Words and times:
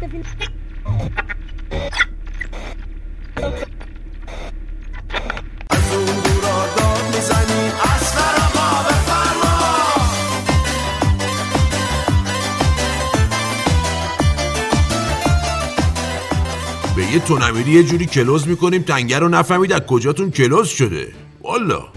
به 0.00 0.06
یه 17.12 17.18
تونمیری 17.18 17.70
یه 17.70 17.82
جوری 17.82 18.06
کلوز 18.06 18.48
می‌کنیم 18.48 18.82
تنگه 18.82 19.18
رو 19.18 19.28
نفهمید 19.28 19.72
از 19.72 19.80
کجاتون 19.80 20.30
کلوز 20.30 20.68
شده. 20.68 21.12
والا. 21.42 21.88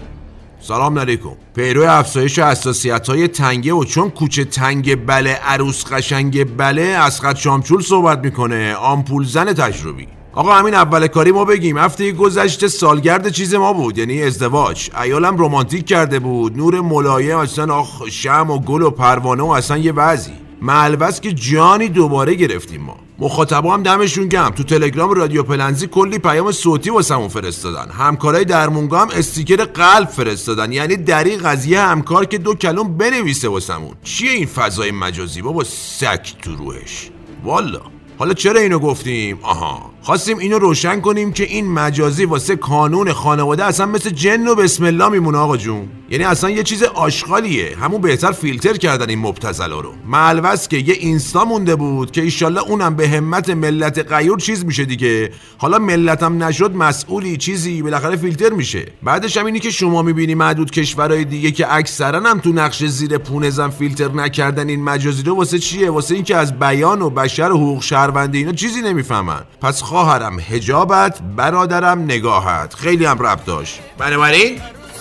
سلام 0.68 0.98
علیکم. 0.98 1.30
پیرو 1.54 1.82
افزایش 1.90 2.38
حساسیت 2.38 3.08
های 3.08 3.28
تنگه 3.28 3.72
و 3.72 3.84
چون 3.84 4.10
کوچه 4.10 4.44
تنگ 4.44 5.06
بله 5.06 5.30
عروس 5.30 5.84
قشنگ 5.84 6.56
بله 6.56 7.10
خط 7.10 7.36
شامچول 7.36 7.82
صحبت 7.82 8.18
می‌کنه. 8.18 8.74
آمپول 8.74 9.24
زن 9.24 9.52
تجربی. 9.52 10.08
آقا 10.32 10.54
همین 10.54 10.74
اول 10.74 11.06
کاری 11.06 11.32
ما 11.32 11.44
بگیم. 11.44 11.78
هفته 11.78 12.12
گذشته 12.12 12.68
سالگرد 12.68 13.28
چیز 13.28 13.54
ما 13.54 13.72
بود 13.72 13.98
یعنی 13.98 14.22
ازدواج. 14.22 14.90
ایالم 15.02 15.36
رومانتیک 15.36 15.86
کرده 15.86 16.18
بود. 16.18 16.56
نور 16.56 16.80
ملایم 16.80 17.38
اصلا 17.38 17.74
آخ 17.74 18.08
شم 18.08 18.50
و 18.50 18.58
گل 18.58 18.82
و 18.82 18.90
پروانه 18.90 19.42
و 19.42 19.46
اصلا 19.46 19.76
یه 19.76 19.92
وضعی. 19.92 20.34
ملوز 20.62 21.20
که 21.20 21.32
جانی 21.32 21.88
دوباره 21.88 22.34
گرفتیم 22.34 22.80
ما. 22.82 23.03
مخاطبا 23.18 23.74
هم 23.74 23.82
دمشون 23.82 24.28
گم 24.28 24.50
تو 24.50 24.62
تلگرام 24.62 25.10
رادیو 25.10 25.42
پلنزی 25.42 25.86
کلی 25.86 26.18
پیام 26.18 26.52
صوتی 26.52 26.90
واسمون 26.90 27.28
فرستادن. 27.28 27.90
همکارای 27.90 28.44
درمونگا 28.44 28.98
هم 28.98 29.08
استیکر 29.10 29.56
قلب 29.56 30.08
فرستادن. 30.08 30.72
یعنی 30.72 30.96
دری 30.96 31.36
قضیه 31.36 31.80
همکار 31.80 32.24
که 32.24 32.38
دو 32.38 32.54
کلم 32.54 32.96
بنویسه 32.96 33.48
واسمون. 33.48 33.94
چیه 34.02 34.30
این 34.30 34.46
فضای 34.46 34.90
مجازی؟ 34.90 35.42
بابا 35.42 35.64
سک 35.64 36.34
تو 36.42 36.56
روش 36.56 37.10
والا. 37.44 37.80
حالا 38.18 38.34
چرا 38.34 38.60
اینو 38.60 38.78
گفتیم؟ 38.78 39.38
آها. 39.42 39.93
خواستیم 40.04 40.38
اینو 40.38 40.58
روشن 40.58 41.00
کنیم 41.00 41.32
که 41.32 41.44
این 41.44 41.72
مجازی 41.72 42.24
واسه 42.24 42.56
کانون 42.56 43.12
خانواده 43.12 43.64
اصلا 43.64 43.86
مثل 43.86 44.10
جن 44.10 44.46
و 44.46 44.54
بسم 44.54 44.84
الله 44.84 45.08
میمونه 45.08 45.38
آقا 45.38 45.56
جون. 45.56 45.88
یعنی 46.10 46.24
اصلا 46.24 46.50
یه 46.50 46.62
چیز 46.62 46.82
آشغالیه. 46.82 47.76
همون 47.80 48.00
بهتر 48.00 48.32
فیلتر 48.32 48.72
کردن 48.72 49.08
این 49.08 49.18
مبتزلا 49.18 49.80
رو. 49.80 49.92
معلوس 50.06 50.68
که 50.68 50.76
یه 50.76 50.94
اینستا 50.94 51.44
مونده 51.44 51.76
بود 51.76 52.10
که 52.10 52.22
ایشالله 52.22 52.62
اونم 52.62 52.94
به 52.94 53.08
همت 53.08 53.50
ملت 53.50 54.12
غیور 54.12 54.38
چیز 54.38 54.64
میشه 54.64 54.84
دیگه. 54.84 55.30
حالا 55.58 55.78
ملتم 55.78 56.42
نشد 56.44 56.74
مسئولی 56.74 57.36
چیزی 57.36 57.82
بالاخره 57.82 58.16
فیلتر 58.16 58.50
میشه. 58.50 58.86
بعدش 59.02 59.36
هم 59.36 59.46
اینی 59.46 59.60
که 59.60 59.70
شما 59.70 60.02
می‌بینی 60.02 60.34
معدود 60.34 60.70
کشورهای 60.70 61.24
دیگه 61.24 61.50
که 61.50 61.74
اکثرا 61.74 62.20
هم 62.20 62.38
تو 62.38 62.52
نقش 62.52 62.84
زیر 62.84 63.18
پونه 63.18 63.50
زن 63.50 63.68
فیلتر 63.68 64.08
نکردن 64.08 64.68
این 64.68 64.84
مجازی 64.84 65.22
رو 65.22 65.36
واسه 65.36 65.58
چیه؟ 65.58 65.90
واسه 65.90 66.14
اینکه 66.14 66.36
از 66.36 66.58
بیان 66.58 67.02
و 67.02 67.10
بشر 67.10 67.52
و 67.52 67.56
حقوق 67.56 67.82
شهروندی 67.82 68.38
اینا 68.38 68.52
چیزی 68.52 68.82
نمی‌فهمن. 68.82 69.40
پس 69.60 69.82
خواهرم 69.94 70.40
هجابت 70.40 71.18
برادرم 71.36 72.02
نگاهت. 72.02 72.74
خیلی 72.74 73.04
هم 73.04 73.22
رب 73.22 73.44
داشت. 73.44 73.80
بنابراین 73.98 74.60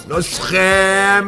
نسخه 0.10 1.22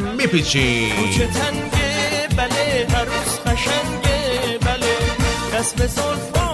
تنگه 1.27 2.27
بله 2.37 2.87
عروس 2.95 3.39
قشنگه 3.45 4.57
بله. 4.61 6.44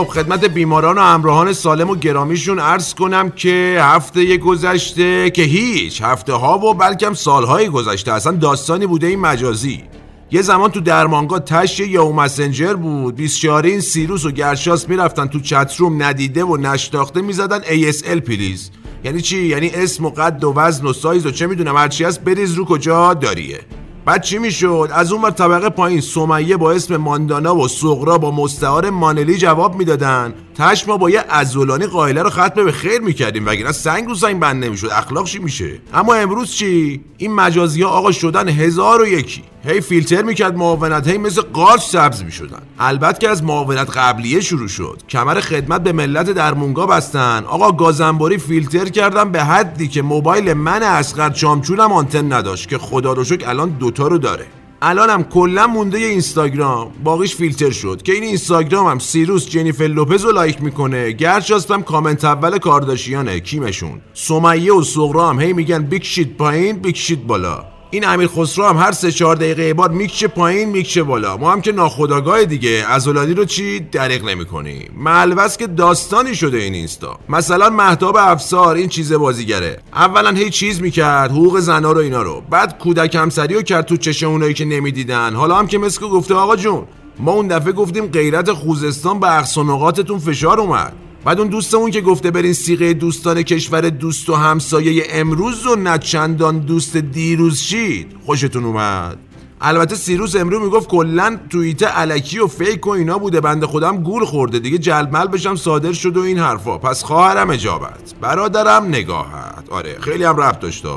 خب 0.00 0.08
خدمت 0.08 0.44
بیماران 0.44 0.98
و 0.98 1.00
همراهان 1.00 1.52
سالم 1.52 1.90
و 1.90 1.94
گرامیشون 1.94 2.58
عرض 2.58 2.94
کنم 2.94 3.30
که 3.30 3.78
هفته 3.80 4.36
گذشته 4.36 5.30
که 5.30 5.42
هیچ 5.42 6.02
هفته 6.02 6.32
ها 6.32 6.58
و 6.58 6.74
بلکم 6.74 7.14
سالهای 7.14 7.68
گذشته 7.68 8.12
اصلا 8.12 8.32
داستانی 8.32 8.86
بوده 8.86 9.06
این 9.06 9.20
مجازی. 9.20 9.84
یه 10.30 10.42
زمان 10.42 10.70
تو 10.70 10.80
درمانگاه 10.80 11.40
تش 11.40 11.80
یا 11.80 12.12
مسنجر 12.12 12.74
بود 12.74 13.16
بیسچارین 13.16 13.80
سیروس 13.80 14.24
و 14.24 14.30
گرشاس 14.30 14.88
می‌رفتن 14.88 15.26
تو 15.26 15.40
چتروم 15.40 16.02
ندیده 16.02 16.44
و 16.44 16.56
نشناخته 16.56 17.20
می‌زدن 17.20 17.60
ASL 17.60 18.20
پلیز. 18.20 18.70
یعنی 19.04 19.20
چی؟ 19.20 19.46
یعنی 19.46 19.70
اسم 19.74 20.04
و 20.04 20.10
قد 20.10 20.44
و 20.44 20.52
وزن 20.56 20.86
و 20.86 20.92
سایز 20.92 21.26
و 21.26 21.30
چه 21.30 21.46
می‌دونم 21.46 21.76
هرچی 21.76 22.04
هست 22.04 22.20
بریز 22.20 22.54
رو 22.54 22.64
کجا 22.64 23.14
داریه. 23.14 23.60
بعد 24.04 24.22
چی 24.22 24.38
می‌شد؟ 24.38 24.90
از 24.92 25.12
اون 25.12 25.22
بر 25.22 25.30
طبقه 25.30 25.68
پایین 25.68 26.00
سمیه 26.00 26.56
با 26.56 26.72
اسم 26.72 26.96
ماندانا 26.96 27.56
و 27.56 27.68
سغرا 27.68 28.18
با 28.18 28.30
مستعار 28.30 28.90
مانلی 28.90 29.36
جواب 29.36 29.74
می‌دادن. 29.74 30.34
تش 30.60 30.88
ما 30.88 30.96
با 30.96 31.10
یه 31.10 31.24
ازولانی 31.28 31.86
قائله 31.86 32.22
رو 32.22 32.30
ختم 32.30 32.64
به 32.64 32.72
خیر 32.72 33.00
می‌کردیم 33.00 33.46
وگرنه 33.46 33.72
سنگ 33.72 34.08
رو 34.08 34.14
سنگ 34.14 34.40
بند 34.40 34.64
نمی‌شد. 34.64 34.88
اخلاق 34.92 35.26
چی 35.26 35.38
میشه؟ 35.38 35.78
اما 35.94 36.14
امروز 36.14 36.52
چی؟ 36.52 37.00
این 37.18 37.34
مجازی 37.34 37.82
ها 37.82 37.88
آقا 37.88 38.12
شدن 38.12 38.48
هزار 38.48 39.02
و 39.02 39.06
یکی. 39.06 39.42
هی 39.64 39.80
فیلتر 39.80 40.22
می‌کرد 40.22 40.56
معاونت 40.56 41.08
هی 41.08 41.18
مثل 41.18 41.42
قارچ 41.42 41.82
سبز 41.82 42.22
می‌شدن. 42.22 42.62
البته 42.78 43.18
که 43.18 43.28
از 43.28 43.44
معاونت 43.44 43.90
قبلیه 43.96 44.40
شروع 44.40 44.68
شد. 44.68 45.02
کمر 45.08 45.40
خدمت 45.40 45.82
به 45.82 45.92
ملت 45.92 46.30
در 46.30 46.54
مونگا 46.54 46.86
بستن. 46.86 47.44
آقا 47.46 47.72
گازنباری 47.72 48.38
فیلتر 48.38 48.84
کردم 48.84 49.32
به 49.32 49.44
حدی 49.44 49.88
که 49.88 50.02
موبایل 50.02 50.52
من 50.52 50.82
اسقر 50.82 51.30
چامچولم 51.30 51.92
آنتن 51.92 52.32
نداشت 52.32 52.68
که 52.68 52.78
خدا 52.78 53.12
رو 53.12 53.24
شکر 53.24 53.48
الان 53.48 53.68
دوتا 53.68 54.06
رو 54.08 54.18
داره. 54.18 54.46
الانم 54.82 55.22
کلا 55.22 55.66
مونده 55.66 56.00
یه 56.00 56.06
اینستاگرام. 56.06 56.92
باقیش 57.04 57.36
فیلتر 57.36 57.70
شد. 57.70 58.02
که 58.02 58.12
این 58.12 58.22
اینستاگرام 58.22 58.86
هم 58.86 58.98
سیروس 58.98 59.48
جنیفر 59.48 59.84
لوپز 59.84 60.24
رو 60.24 60.32
لایک 60.32 60.62
می‌کنه. 60.62 61.12
گرچاستم 61.12 61.82
کامنت 61.82 62.24
اول 62.24 62.58
کارداشیانه 62.58 63.40
کیمشون. 63.40 64.00
سمیه 64.14 64.72
و 64.72 64.82
سغرا 64.82 65.28
هم 65.30 65.40
هی 65.40 65.52
میگن 65.52 65.82
بیگ 65.82 66.02
شیت 66.02 66.28
پایین 66.28 66.76
بیگ 66.76 66.94
شیت 66.94 67.18
بالا. 67.18 67.64
این 67.92 68.08
امیر 68.08 68.28
خسرو 68.28 68.64
هم 68.64 68.76
هر 68.76 68.92
سه 68.92 69.12
چهار 69.12 69.36
دقیقه 69.36 69.74
بعد 69.74 69.92
می‌کشه 69.92 70.28
پایین 70.28 70.68
می‌کشه 70.68 71.02
بالا. 71.02 71.36
ما 71.36 71.52
هم 71.52 71.60
که 71.60 71.72
ناخداگاه 71.72 72.44
دیگه. 72.44 72.84
ازولانی 72.88 73.34
رو 73.34 73.44
چی 73.44 73.80
دریغ 73.80 74.24
نمی‌کنیم 74.24 74.90
ملوس 74.96 75.56
که 75.56 75.66
داستانی 75.66 76.34
شده 76.34 76.58
این 76.58 76.74
اینستا. 76.74 77.18
مثلا 77.28 77.70
مهتاب 77.70 78.16
افسار 78.16 78.76
این 78.76 78.88
چیز 78.88 79.12
بازیگره. 79.12 79.78
اولا 79.94 80.30
هی 80.30 80.50
چیز 80.50 80.82
می‌کرد 80.82 81.30
حقوق 81.30 81.60
زنا 81.60 81.92
رو 81.92 82.00
اینا 82.00 82.22
رو. 82.22 82.42
بعد 82.50 82.78
کودک 82.78 83.14
همسری 83.14 83.54
رو 83.54 83.62
کرد 83.62 83.86
تو 83.86 83.96
چش 83.96 84.22
اونایی 84.22 84.54
که 84.54 84.64
نمی‌دیدن. 84.64 85.34
حالا 85.34 85.56
هم 85.56 85.66
که 85.66 85.78
مثل 85.78 86.08
گفته 86.08 86.34
آقا 86.34 86.56
جون 86.56 86.82
ما 87.18 87.32
اون 87.32 87.48
دفعه 87.48 87.72
گفتیم 87.72 88.06
غیرت 88.06 88.52
خوزستان 88.52 89.20
به 89.20 89.38
اقصانقاتتون 89.38 90.18
فشار 90.18 90.60
اومد. 90.60 90.92
بعد 91.24 91.38
اون 91.40 91.48
دوستمون 91.48 91.90
که 91.90 92.00
گفته 92.00 92.30
برین 92.30 92.52
سیغه 92.52 92.92
دوستان 92.92 93.42
کشور 93.42 93.80
دوست 93.80 94.28
و 94.28 94.34
همسایه 94.34 95.04
امروز 95.10 95.66
و 95.66 95.76
نه 95.76 95.98
چندان 95.98 96.58
دوست 96.58 96.96
دیروز 96.96 97.60
شید 97.60 98.16
خوشتون 98.26 98.64
اومد؟ 98.64 99.18
البته 99.60 99.94
سیروس 99.94 100.36
امرو 100.36 100.60
می‌گفت 100.64 100.88
کلا 100.88 101.38
توییت 101.50 101.82
علکی 101.82 102.38
و 102.38 102.46
فیک 102.46 102.86
و 102.86 102.90
اینا 102.90 103.18
بوده 103.18 103.40
بنده 103.40 103.66
خودم 103.66 103.96
گول 103.96 104.24
خورده 104.24 104.58
دیگه 104.58 104.78
جلمل 104.78 105.26
بشم 105.26 105.56
صادر 105.56 105.92
شد 105.92 106.16
و 106.16 106.20
این 106.20 106.38
حرفا. 106.38 106.78
پس 106.78 107.04
خواهرم 107.04 107.50
اجابت. 107.50 108.14
برادرم 108.20 108.84
نگاهت. 108.84 109.68
آره 109.70 109.96
خیلی 110.00 110.24
هم 110.24 110.36
ربط 110.36 110.60
داشته 110.60 110.88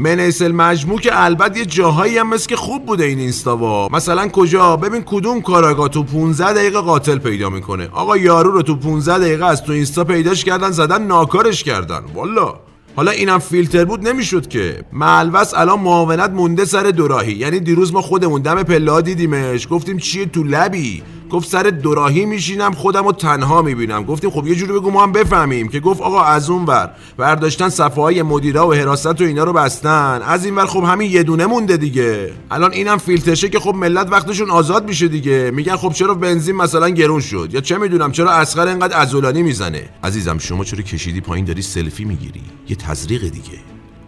منیس 0.00 0.42
المجموع 0.42 1.00
که 1.00 1.24
البته 1.24 1.58
یه 1.58 1.66
جاهایی 1.66 2.18
هم 2.18 2.28
مثل 2.28 2.46
که 2.46 2.56
خوب 2.56 2.86
بوده 2.86 3.04
این 3.04 3.18
اینستاوا 3.18 3.88
مثلا 3.92 4.28
کجا؟ 4.28 4.76
ببین 4.76 5.02
کدوم 5.06 5.40
کاراگاه 5.40 5.88
تو 5.88 6.02
15 6.02 6.52
دقیقه 6.52 6.80
قاتل 6.80 7.18
پیدا 7.18 7.50
می‌کنه. 7.50 7.88
آقا 7.92 8.16
یارو 8.16 8.50
رو 8.50 8.62
تو 8.62 8.76
15 8.76 9.18
دقیقه 9.18 9.46
از 9.46 9.62
تو 9.62 9.72
اینستا 9.72 10.04
پیداش 10.04 10.44
کردن 10.44 10.70
زدن 10.70 11.02
ناکارش 11.02 11.64
کردن. 11.64 12.00
والا. 12.14 12.54
حالا 12.96 13.10
اینم 13.10 13.38
فیلتر 13.38 13.84
بود 13.84 14.08
نمی‌شد 14.08 14.48
که. 14.48 14.84
ملوس 14.92 15.54
الان 15.54 15.80
معاونت 15.80 16.30
مونده 16.30 16.64
سر 16.64 16.82
دوراهی. 16.82 17.32
یعنی 17.32 17.60
دیروز 17.60 17.92
ما 17.92 18.02
خودمون 18.02 18.42
دم 18.42 18.62
پلا 18.62 19.00
دیدیمش. 19.00 19.68
گفتیم 19.70 19.98
چیه 19.98 20.26
تو 20.26 20.42
لبی؟ 20.44 21.02
گفت 21.30 21.48
سر 21.48 21.62
دوراهی 21.62 22.24
میشینم 22.24 22.72
خودم 22.72 23.04
رو 23.04 23.12
تنها 23.12 23.62
می‌بینم. 23.62 24.04
گفتیم 24.04 24.30
خب 24.30 24.46
یه 24.46 24.54
جوری 24.54 24.72
بگو 24.72 24.90
ما 24.90 25.02
هم 25.02 25.12
بفهمیم. 25.12 25.68
که 25.68 25.80
گفت 25.80 26.00
آقا 26.00 26.22
از 26.22 26.50
اون 26.50 26.64
ور. 26.64 26.90
برداشتن 27.16 27.68
صفحه 27.68 28.02
های 28.02 28.22
مدیرا 28.22 28.68
و 28.68 28.74
حراست 28.74 29.20
و 29.20 29.24
اینا 29.24 29.44
رو 29.44 29.52
بستن. 29.52 30.22
از 30.22 30.44
این 30.44 30.56
ور 30.56 30.66
خب 30.66 30.84
همین 30.84 31.10
یه 31.10 31.22
دونه 31.22 31.46
مونده 31.46 31.76
دیگه. 31.76 32.32
الان 32.50 32.72
اینم 32.72 32.98
فیلترشه 32.98 33.48
که 33.48 33.60
خب 33.60 33.74
ملت 33.74 34.12
وقتشون 34.12 34.50
آزاد 34.50 34.88
میشه 34.88 35.08
دیگه. 35.08 35.50
میگن 35.54 35.76
خب 35.76 35.92
چرا 35.92 36.14
بنزین 36.14 36.56
مثلا 36.56 36.88
گرون 36.88 37.20
شد؟ 37.20 37.48
یا 37.52 37.60
چه 37.60 37.78
می‌دونم 37.78 38.12
چرا 38.12 38.30
اسقر 38.30 38.66
اینقدر 38.66 38.96
عضلانی 38.96 39.42
می‌زنه؟ 39.42 39.88
عزیزم 40.04 40.38
شما 40.38 40.64
چرا 40.64 40.82
کشیدی 40.82 41.20
پایین 41.20 41.44
داری 41.44 41.62
سلفی 41.62 42.04
می‌گیری؟ 42.04 42.42
یه 42.68 42.76
تزریق 42.76 43.22
دیگه. 43.22 43.58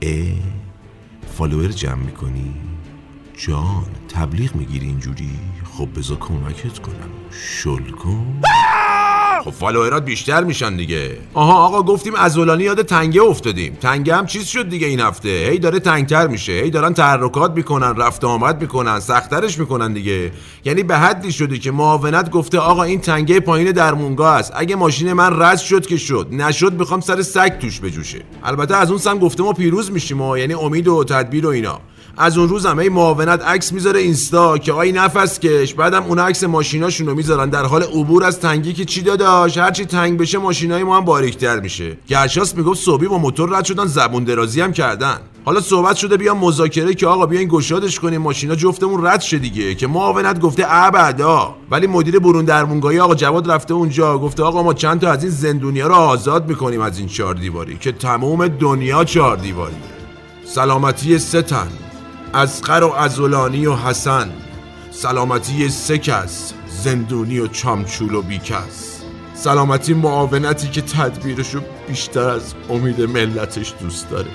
اه. 0.02 0.36
فالوور 1.38 1.68
جمع 1.68 1.94
می‌کنی. 1.94 2.54
جان 3.36 3.84
تبلیغ 4.08 4.54
می‌گیری 4.54 4.86
اینجوری؟ 4.86 5.30
خب 5.80 5.98
بذار 5.98 6.16
کمکت 6.16 6.78
کنم. 6.78 7.10
شل 7.62 7.90
کن. 7.90 8.42
خب 9.44 9.50
فالوورات 9.50 10.04
بیشتر 10.04 10.44
میشن 10.44 10.76
دیگه. 10.76 11.18
آها 11.34 11.54
آقا 11.54 11.82
گفتیم 11.82 12.14
ازولانی 12.14 12.64
یاد 12.64 12.82
تنگه 12.82 13.22
افتادیم. 13.22 13.78
تنگه 13.80 14.16
هم 14.16 14.26
چیز 14.26 14.46
شد 14.46 14.68
دیگه 14.68 14.86
این 14.86 15.00
هفته. 15.00 15.28
هی 15.28 15.58
داره 15.58 15.80
تنگتر 15.80 16.26
میشه. 16.26 16.52
هی 16.52 16.70
دارن 16.70 16.94
تحرکات 16.94 17.52
می‌کنن 17.52 17.96
رفت 17.96 18.24
آمد 18.24 18.60
می‌کنن 18.60 19.00
سختترش 19.00 19.58
می‌کنن 19.58 19.92
دیگه. 19.92 20.32
یعنی 20.64 20.82
به 20.82 20.96
حدی 20.96 21.32
شده 21.32 21.58
که 21.58 21.70
معاونت 21.70 22.30
گفته 22.30 22.58
آقا 22.58 22.82
این 22.82 23.00
تنگه 23.00 23.40
پایین 23.40 23.72
درمونگاه 23.72 24.34
است. 24.34 24.52
اگه 24.56 24.76
ماشین 24.76 25.12
من 25.12 25.42
رد 25.42 25.58
شد 25.58 25.86
که 25.86 25.96
شد. 25.96 26.28
نشد 26.32 26.72
می‌خوام 26.72 27.00
سر 27.00 27.22
سگ 27.22 27.58
توش 27.58 27.80
بجوشه. 27.80 28.22
البته 28.42 28.76
از 28.76 28.90
اون 28.90 28.98
سم 28.98 29.18
گفته 29.18 29.42
ما 29.42 29.52
پیروز 29.52 29.92
میشیم 29.92 30.20
و 30.20 30.38
یعنی 30.38 30.54
امید 30.54 30.88
و 30.88 31.04
تدبیر 31.04 31.46
و 31.46 31.48
اینا. 31.48 31.80
از 32.20 32.38
اون 32.38 32.48
روز 32.48 32.66
هم 32.66 32.88
معاونت 32.88 33.42
عکس 33.42 33.72
می‌ذاره 33.72 34.00
اینستا 34.00 34.58
که 34.58 34.72
آی 34.72 34.92
نفس 34.92 35.40
کش. 35.40 35.74
بعدم 35.74 36.02
اون 36.02 36.18
عکس 36.18 36.44
ماشیناشون 36.44 37.06
رو 37.06 37.14
می‌ذارن. 37.14 37.48
در 37.50 37.64
حال 37.64 37.82
عبور 37.82 38.24
از 38.24 38.40
تنگی 38.40 38.72
که 38.72 38.84
چی 38.84 39.02
داداش؟ 39.02 39.58
هرچی 39.58 39.84
تنگ 39.84 40.18
بشه 40.18 40.38
ماشینای 40.38 40.84
ما 40.84 40.96
هم 40.96 41.04
باریکتر 41.04 41.60
میشه. 41.60 41.96
گرشاس 42.08 42.56
می‌گفت 42.56 42.80
صبحی 42.80 43.08
با 43.08 43.18
موتور 43.18 43.58
رد 43.58 43.64
شدن 43.64 43.86
زبون 43.86 44.24
درازی 44.24 44.60
هم 44.60 44.72
کردن. 44.72 45.16
حالا 45.44 45.60
صحبت 45.60 45.96
شده 45.96 46.16
بیام 46.16 46.38
مذاکره 46.38 46.94
که 46.94 47.06
آقا 47.06 47.26
بیاین 47.26 47.48
گشادش 47.48 48.00
کنیم. 48.00 48.22
ماشینا 48.22 48.54
جفتمون 48.54 49.06
رد 49.06 49.20
شه 49.20 49.38
دیگه. 49.38 49.74
که 49.74 49.86
معاونت 49.86 50.40
گفته 50.40 50.64
ابدا. 50.68 51.54
ولی 51.70 51.86
مدیر 51.86 52.18
برون 52.18 52.44
درمونگاهی 52.44 53.00
آقا 53.00 53.14
جواد 53.14 53.50
رفته 53.50 53.74
اونجا. 53.74 54.18
گفته 54.18 54.42
آقا 54.42 54.62
ما 54.62 54.74
چند 54.74 55.00
تا 55.00 55.10
از 55.10 55.22
این 55.22 55.32
زندونیا 55.32 55.86
رو 55.86 55.94
آزاد 55.94 56.48
می‌کنیم 56.48 56.80
از 56.80 56.98
این 56.98 57.08
چهار 57.08 57.34
دیواری. 57.34 57.76
که 57.78 57.92
تمام 57.92 58.48
دنیا 58.48 59.04
چهار 59.04 59.36
دیواریه 59.36 59.76
سلامتی 60.44 61.18
ستن 61.18 61.68
از 62.32 62.62
و 62.62 62.84
ازولانی 62.84 63.66
و 63.66 63.74
حسن 63.74 64.30
سلامتی 64.90 65.68
سکس 65.68 66.52
زندونی 66.66 67.38
و 67.38 67.46
چامچول 67.46 68.14
و 68.14 68.22
بیکس 68.22 69.02
سلامتی 69.34 69.94
معاونتی 69.94 70.68
که 70.68 70.80
تدبیرشو 70.80 71.60
بیشتر 71.88 72.28
از 72.28 72.54
امید 72.68 73.00
ملتش 73.00 73.74
دوست 73.80 74.10
داره. 74.10 74.30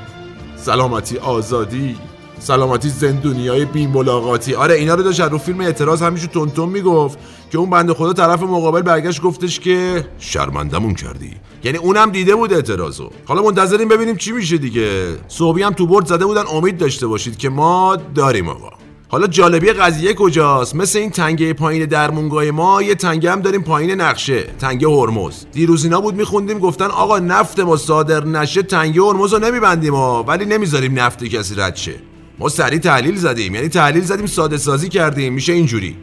سلامتی 0.56 1.18
آزادی 1.18 1.98
سلامتی 2.40 2.90
زندونی 2.90 3.48
های 3.48 3.66
بی 3.66 3.88
ملاقاتی 3.88 4.54
آره 4.54 4.76
اینا 4.76 4.96
رو 4.96 5.04
داشت 5.04 5.22
رو 5.22 5.38
فیلم 5.38 5.62
اعتراض 5.62 6.02
همیشه 6.02 6.28
تونتون 6.28 6.70
می‌گفت 6.70 7.20
که 7.52 7.58
اون 7.58 7.70
بنده 7.70 7.94
خدا 7.94 8.14
طرف 8.14 8.44
مقابل 8.44 8.82
برگشت 8.82 9.22
گفتش 9.22 9.60
که 9.60 10.06
شرمندمون 10.20 10.94
کردی. 10.94 11.32
یعنی 11.64 11.78
اونم 11.78 12.12
دیده 12.12 12.36
بود 12.36 12.54
اعتراضو. 12.54 13.10
حالا 13.26 13.42
منتظریم 13.42 13.88
ببینیم 13.88 14.16
چی 14.16 14.32
میشه 14.32 14.58
دیگه. 14.58 15.18
صوبی 15.28 15.64
هم 15.64 15.74
تو 15.74 15.88
برد 15.88 16.06
زده 16.06 16.26
بودن 16.26 16.44
امید 16.48 16.78
داشته 16.78 17.08
باشید 17.08 17.38
که 17.38 17.50
ما 17.50 17.98
داریم 18.16 18.50
آقا. 18.50 18.70
حالا 19.08 19.28
جالبی 19.28 19.72
قضیه 19.72 20.14
کجاست؟ 20.14 20.76
مثل 20.76 21.00
این 21.00 21.10
تنگه 21.10 21.54
پایین 21.54 21.86
درمونگاه 21.86 22.52
ما 22.52 22.82
یه 22.82 22.96
تنگه 22.96 23.32
هم 23.32 23.42
داریم 23.42 23.64
پایین 23.64 23.92
نقشه 23.92 24.44
تنگه 24.44 24.88
هرمز. 24.88 25.46
دیروز 25.52 25.84
اینا 25.84 26.02
بود 26.02 26.16
میخوندیم 26.16 26.60
گفتن 26.60 26.86
آقا 26.86 27.20
نفت 27.20 27.60
ما 27.60 27.78
صادر 27.78 28.26
نشه 28.26 28.64
تنگه 28.64 29.02
هرمز 29.02 29.34
رو 29.34 29.40
نمیبندیم 29.40 29.94
ها 29.94 30.24
ولی 30.24 30.46
نمی‌ذاریم 30.46 31.00
نفت 31.00 31.24
کسی 31.24 31.56
رد 31.56 31.76
شه. 31.76 31.96
ما 32.40 32.50
سریع 32.50 32.80
تحلیل 32.80 33.16
زدیم 33.16 33.56
یعنی 33.56 33.68
تحلیل 33.68 34.04
زدیم 34.04 34.26
ساده 34.26 34.58
سازی 34.58 34.90
کردیم 34.90 35.34
میشه 35.34 35.54
اینجوری. 35.54 35.98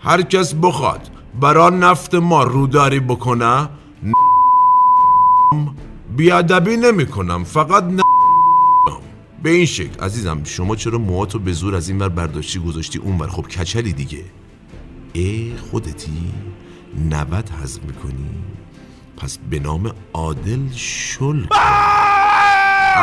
هر 0.00 0.22
کس 0.22 0.54
بخواد 0.62 1.10
برا 1.40 1.70
نفت 1.70 2.14
ما 2.14 2.42
روداری 2.42 3.00
بکنه 3.00 3.68
بیادبی 6.16 6.76
نمی 6.76 7.06
کنم 7.06 7.44
فقط 7.44 7.84
ن... 7.84 8.00
به 9.42 9.50
این 9.50 9.66
شکل. 9.66 10.00
عزیزم 10.04 10.44
شما 10.44 10.76
چرا 10.76 10.98
موهاتو 10.98 11.38
به 11.38 11.52
زور 11.52 11.74
از 11.74 11.88
این 11.88 11.98
ور 11.98 12.08
برداشتی 12.08 12.58
گذاشتی 12.58 12.98
اون 12.98 13.18
ور؟ 13.18 13.28
خب 13.28 13.42
کچلی 13.42 13.92
دیگه. 13.92 14.24
ای 15.12 15.52
خودتی 15.70 16.32
نوت 17.10 17.52
حذف 17.52 17.82
می‌کنی. 17.82 18.26
پس 19.16 19.38
به 19.50 19.58
نام 19.58 19.92
عادل 20.14 20.60
شل. 20.74 21.44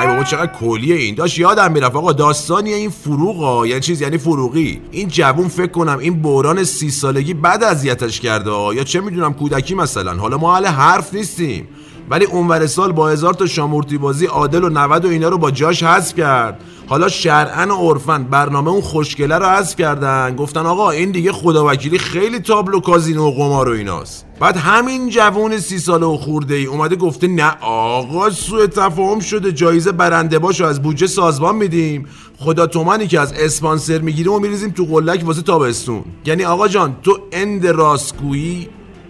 ای 0.01 0.07
بابا 0.07 0.23
چقدر 0.23 0.51
کلیه 0.51 0.95
این. 0.95 1.15
داشت 1.15 1.39
یادم 1.39 1.71
می‌رفت 1.71 1.95
آقا 1.95 2.13
داستانی 2.13 2.73
این 2.73 2.89
فروغا 2.89 3.67
یعنی 3.67 3.81
چیز 3.81 4.01
یعنی 4.01 4.17
فروغی. 4.17 4.81
این 4.91 5.07
جوون 5.07 5.47
فکر 5.47 5.71
کنم 5.71 5.97
این 5.99 6.21
بوران 6.21 6.63
سی 6.63 6.91
سالگی 6.91 7.33
بد 7.33 7.63
اذیتش 7.63 8.19
کرده 8.19 8.51
یا 8.51 8.83
چه 8.83 9.01
می‌دونم 9.01 9.33
کودکی 9.33 9.75
مثلا. 9.75 10.13
حالا 10.13 10.37
ما 10.37 10.55
حرف 10.55 11.13
نیستیم. 11.13 11.67
ولی 12.09 12.25
اونور 12.25 12.67
سال 12.67 12.91
با 12.91 13.09
هزار 13.09 13.33
تا 13.33 13.45
شامورتی 13.45 13.97
بازی 13.97 14.25
عادل 14.25 14.63
و 14.63 14.69
90 14.69 15.05
و 15.05 15.07
اینا 15.07 15.29
رو 15.29 15.37
با 15.37 15.51
جاش 15.51 15.83
حذف 15.83 16.15
کرد. 16.15 16.59
حالا 16.87 17.07
شرعن 17.07 17.71
و 17.71 17.75
عرفن 17.75 18.23
برنامه 18.23 18.71
اون 18.71 18.81
خوشگله 18.81 19.37
رو 19.37 19.45
حذف 19.45 19.75
کردن. 19.75 20.35
گفتن 20.35 20.65
آقا 20.65 20.89
این 20.89 21.11
دیگه 21.11 21.31
خداوکیلی 21.31 21.97
خیلی 21.97 22.39
تابلو 22.39 22.79
کازینو 22.79 23.27
و 23.27 23.31
قمار 23.31 23.69
و 23.69 23.71
ایناست. 23.71 24.25
بعد 24.39 24.57
همین 24.57 25.09
جوون 25.09 25.59
سی 25.59 25.79
ساله 25.79 26.05
و 26.05 26.17
خورده 26.17 26.55
ای 26.55 26.65
اومده 26.65 26.95
گفته 26.95 27.27
نه 27.27 27.57
آقا 27.61 28.29
سوء 28.29 28.67
تفاهم 28.67 29.19
شده. 29.19 29.51
جایزه 29.51 29.91
برنده 29.91 30.39
باشو 30.39 30.65
از 30.65 30.81
بودجه 30.81 31.07
سازمان 31.07 31.55
میدیم. 31.55 32.05
خدا 32.37 32.67
تومنی 32.67 33.07
که 33.07 33.19
از 33.19 33.33
اسپانسر 33.33 33.99
می‌گیریم 33.99 34.31
و 34.31 34.39
میریزیم 34.39 34.71
تو 34.71 34.85
قلک 34.85 35.23
واسه 35.25 35.41
تابستون. 35.41 36.03
یعنی 36.25 36.43
آقا 36.45 36.67
جان 36.67 36.95
تو 37.03 37.17
اند 37.31 37.67
راستگویی 37.67 38.69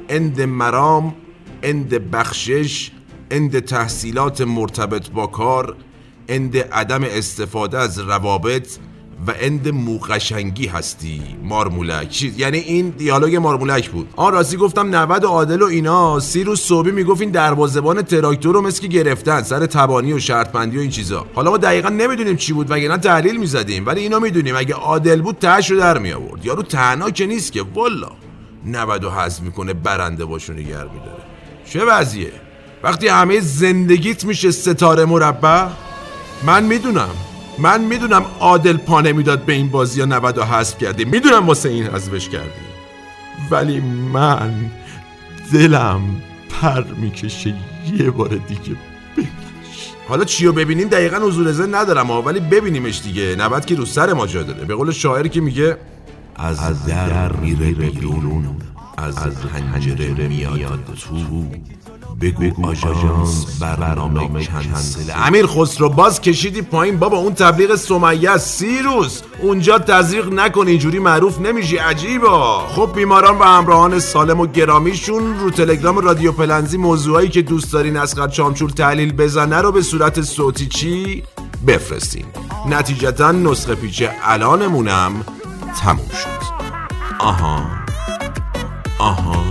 اند 0.09 0.41
مرام 0.41 1.15
اند 1.63 2.11
بخشش 2.11 2.91
اند 3.31 3.59
تحصیلات 3.59 4.41
مرتبط 4.41 5.09
با 5.09 5.27
کار 5.27 5.75
اند 6.27 6.57
عدم 6.57 7.03
استفاده 7.03 7.77
از 7.77 7.99
روابط 7.99 8.77
و 9.27 9.33
اند 9.39 9.69
موقشنگی 9.69 10.67
هستی. 10.67 11.21
مارمولک. 11.43 12.09
چیز 12.09 12.39
یعنی 12.39 12.57
این 12.57 12.89
دیالوگ 12.89 13.35
مارمولک 13.35 13.89
بود. 13.89 14.09
آن 14.15 14.33
راستی 14.33 14.57
گفتم 14.57 14.95
90 14.95 15.25
عادل 15.25 15.61
و 15.61 15.65
اینا. 15.65 16.19
سی 16.19 16.43
روز 16.43 16.59
صبحی 16.59 16.91
می‌گفت 16.91 17.21
این 17.21 17.31
دروازبان 17.31 18.01
تراکتور 18.01 18.55
رو 18.55 18.61
مثل 18.61 18.81
که 18.81 18.87
گرفتن. 18.87 19.43
سر 19.43 19.65
تبانی 19.65 20.13
و 20.13 20.19
شرطبندی 20.19 20.77
و 20.77 20.79
این 20.79 20.89
چیزا. 20.89 21.25
حالا 21.33 21.51
ما 21.51 21.57
دقیقا 21.57 21.89
نمی‌دونیم 21.89 22.35
چی 22.35 22.53
بود 22.53 22.71
وگرنه 22.71 22.97
تحلیل 22.97 23.37
می‌زدیم. 23.37 23.85
ولی 23.85 24.01
اینا 24.01 24.19
می‌دونیم. 24.19 24.55
اگه 24.55 24.73
عادل 24.73 25.21
بود 25.21 25.35
تهش 25.35 25.71
رو 25.71 25.77
در 25.77 25.97
می 25.97 26.11
آورد 26.11 26.45
یارو 26.45 26.63
تنها 26.63 27.11
که 27.11 27.25
نیست 27.25 27.51
که. 27.51 27.61
والا 27.73 28.11
90 28.65 29.03
و 29.03 29.09
حذف 29.09 29.41
می‌کنه 29.41 29.73
برنده 29.73 30.25
باشو 30.25 30.53
نگر 30.53 30.87
میداره. 30.87 31.32
چه 31.65 31.85
وضعیه؟ 31.85 32.31
وقتی 32.83 33.07
همه 33.07 33.39
زندگیت 33.39 34.25
میشه 34.25 34.51
ستاره 34.51 35.05
مربع؟ 35.05 35.67
من 36.43 36.63
می‌دونم. 36.63 37.09
من 37.57 37.81
می‌دونم 37.81 38.25
عادل 38.39 38.77
پا 38.77 39.01
نمی‌داد 39.01 39.45
به 39.45 39.53
این 39.53 39.69
بازی 39.69 39.99
ها 39.99 40.05
90 40.05 40.37
و 40.37 40.43
حذف 40.43 40.77
کردی. 40.77 41.05
می‌دونم 41.05 41.47
واسه 41.47 41.69
این 41.69 41.85
حذفش 41.85 42.29
کردی. 42.29 42.49
ولی 43.51 43.79
من 44.13 44.53
دلم 45.53 46.01
پر 46.61 46.83
می‌کشه 46.83 47.55
یه 47.99 48.11
بار 48.11 48.29
دیگه 48.29 48.75
ببینش 49.17 49.89
حالا 50.07 50.23
چیو 50.23 50.51
ببینیم؟ 50.51 50.87
دقیقا 50.87 51.17
حضور 51.17 51.51
زن 51.51 51.75
ندارم 51.75 52.07
ها 52.07 52.21
ولی 52.21 52.39
ببینیمش 52.39 53.01
دیگه. 53.01 53.35
90 53.35 53.65
که 53.65 53.75
رو 53.75 53.85
سر 53.85 54.13
ما 54.13 54.27
جا 54.27 54.43
داره. 54.43 54.65
به 54.65 54.75
قول 54.75 54.91
شاعری 54.91 55.29
که 55.29 55.41
میگه 55.41 55.77
از, 56.35 56.59
از 56.59 56.85
در 56.85 57.31
میره 57.31 57.71
بیرون. 57.71 58.61
از, 58.97 59.17
از 59.17 59.33
پنجره 59.41 60.27
میاد 60.27 60.79
تو. 60.85 61.45
بگو 62.21 62.67
آژانس 62.67 63.59
برنامه 63.59 64.45
کنسل 64.45 65.11
امیر 65.15 65.47
خسرو 65.47 65.89
باز 65.89 66.21
کشیدی 66.21 66.61
پایین. 66.61 66.99
بابا 66.99 67.17
اون 67.17 67.33
تبلیغ 67.33 67.75
سمیه 67.75 68.37
سی 68.37 68.79
روز. 68.79 69.21
اونجا 69.41 69.79
تزریق 69.79 70.33
نکن. 70.33 70.67
اینجوری 70.67 70.99
معروف 70.99 71.41
نمیشی. 71.41 71.77
عجیبا 71.77 72.67
خب 72.67 72.89
بیماران 72.95 73.39
و 73.39 73.43
همراهان 73.43 73.99
سالم 73.99 74.39
و 74.39 74.47
گرامیشون 74.47 75.39
رو 75.39 75.49
تلگرام 75.49 75.97
رادیو 75.97 76.31
پلنزی 76.31 76.77
موضوعایی 76.77 77.29
که 77.29 77.41
دوست 77.41 77.73
دارین 77.73 77.97
اسقر 77.97 78.27
چامچور 78.27 78.69
تحلیل 78.69 79.13
بزنه 79.13 79.61
رو 79.61 79.71
به 79.71 79.81
صورت 79.81 80.21
صوتی 80.21 80.65
چی 80.65 81.23
بفرستین. 81.67 82.25
نتیجتا 82.69 83.31
نسخه 83.31 83.75
پیچ 83.75 84.03
الانمونم 84.23 85.11
تموم 85.81 86.09
شد. 86.09 86.43
آها. 87.19 87.82
آها. 89.03 89.43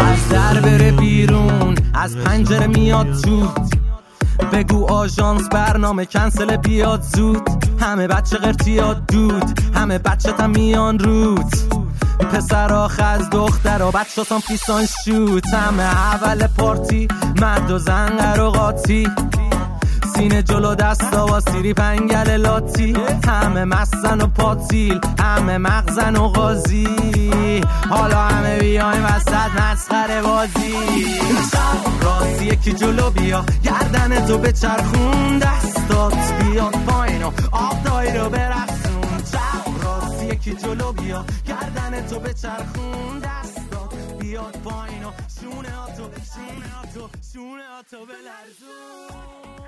از 0.00 0.28
در 0.28 0.60
بره 0.60 0.90
بیرون 0.90 1.74
از 1.94 2.16
پنجره 2.16 2.66
میاد 2.66 3.12
زود. 3.12 3.74
بگو 4.52 4.92
آژانس 4.92 5.48
برنامه 5.48 6.04
کنسل 6.04 6.56
بیاد 6.56 7.02
زود. 7.02 7.48
همه 7.80 8.06
بچه 8.06 8.36
قرتیاد 8.36 9.06
دود 9.06 9.60
همه 9.74 9.98
بچه 9.98 10.32
تا 10.32 10.46
میان 10.46 10.98
رود. 10.98 11.54
پسر 12.32 12.72
از 13.02 13.30
دختر 13.30 13.82
و 13.82 13.90
بچه 13.90 14.24
تام 14.24 14.40
پیسان 14.40 14.86
شوت 15.04 15.54
همه 15.54 15.82
اول 15.82 16.46
پارتی 16.46 17.08
مرد 17.40 17.70
و 17.70 17.78
زن 17.78 18.40
و 18.40 18.50
قاطی 18.50 19.08
سینه 20.16 20.42
جلو 20.42 20.74
دستا 20.74 21.26
و 21.26 21.40
سیری 21.40 21.74
پنگل 21.74 22.30
لاتی. 22.36 22.96
همه 23.28 23.64
مستن 23.64 24.20
و 24.20 24.26
پاتیل 24.26 25.00
همه 25.18 25.58
مغزن 25.58 26.16
و 26.16 26.28
غازی 26.28 27.60
حالا 27.90 28.18
همه 28.18 28.58
بیایم 28.58 29.04
وسط 29.04 29.60
مسخره 29.60 30.22
بازی. 30.22 30.74
راستی 32.02 32.44
یکی 32.44 32.72
جلو 32.72 33.10
بیا 33.10 33.44
گردن 33.64 34.26
تو 34.26 34.38
به 34.38 34.52
چرخون 34.52 35.38
دستات. 35.38 36.32
بیاد 36.42 36.74
پایین 36.86 37.22
و 37.22 37.30
آب 37.52 37.82
دایی 37.84 38.18
رو 38.18 38.28
برسون 38.28 39.02
راستی 39.84 40.26
یکی 40.26 40.54
جلو 40.54 40.92
بیا 40.92 41.24
گردن 41.46 42.06
تو 42.06 42.18
به 42.18 42.34
چرخون 42.34 43.18
دستات. 43.18 43.94
بیاد 44.20 44.56
پایین 44.64 45.04
و 45.04 45.10
شونه 45.40 45.70
ها 45.70 45.86
تو 45.86 46.02
شونه 46.34 46.66
ها 46.74 46.82
تو 46.94 47.08
شونه 47.32 47.62
ها 47.62 47.82
تو 47.90 47.96
بلرزون. 48.06 49.65